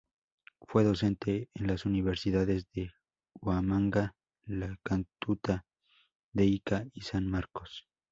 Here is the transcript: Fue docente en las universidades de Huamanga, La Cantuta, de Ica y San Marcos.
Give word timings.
Fue 0.63 0.83
docente 0.83 1.49
en 1.53 1.67
las 1.67 1.85
universidades 1.85 2.65
de 2.71 2.89
Huamanga, 3.39 4.15
La 4.45 4.75
Cantuta, 4.81 5.63
de 6.33 6.43
Ica 6.45 6.87
y 6.95 7.01
San 7.01 7.27
Marcos. 7.27 7.87